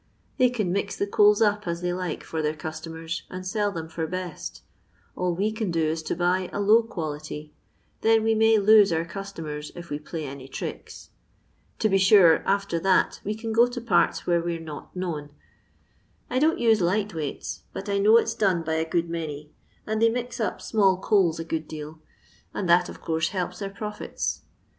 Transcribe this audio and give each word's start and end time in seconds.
They 0.39 0.49
can 0.49 0.71
mix 0.71 0.95
the 0.97 1.05
coals 1.05 1.43
up 1.43 1.67
as 1.67 1.81
they 1.81 1.93
like 1.93 2.23
for 2.23 2.41
their 2.41 2.55
customers, 2.55 3.21
and 3.29 3.45
sell 3.45 3.71
them 3.71 3.87
for 3.87 4.07
best; 4.07 4.63
all 5.15 5.35
we 5.35 5.51
can 5.51 5.69
do 5.69 5.85
is 5.89 6.01
to 6.01 6.15
boy 6.15 6.49
a 6.51 6.59
low 6.59 6.81
quality; 6.81 7.53
then 8.01 8.23
we 8.23 8.33
may 8.33 8.57
lose 8.57 8.91
our 8.91 9.05
customers 9.05 9.71
if 9.75 9.91
we 9.91 9.99
play 9.99 10.25
any 10.25 10.47
tricks. 10.47 11.11
To 11.77 11.87
be 11.87 11.99
sure, 11.99 12.39
afUr 12.47 12.81
that 12.81 13.21
we 13.23 13.35
can 13.35 13.53
go 13.53 13.67
to 13.67 13.79
parts 13.79 14.25
where 14.25 14.41
we're 14.41 14.59
not 14.59 14.95
known. 14.95 15.29
I 16.31 16.39
don't 16.39 16.57
use 16.57 16.81
light 16.81 17.13
weights, 17.13 17.61
but 17.71 17.87
I 17.87 17.99
know 17.99 18.17
it 18.17 18.27
's 18.27 18.33
done 18.33 18.63
by 18.63 18.77
a 18.77 18.89
good 18.89 19.07
many, 19.07 19.51
and 19.85 20.01
they 20.01 20.09
mix 20.09 20.39
up 20.39 20.63
small 20.63 20.97
coals 20.97 21.39
a 21.39 21.43
good 21.45 21.67
deal, 21.67 21.99
and 22.55 22.67
that 22.67 22.89
of 22.89 23.01
course 23.01 23.27
helps 23.29 23.59
their 23.59 23.69
profits. 23.69 24.41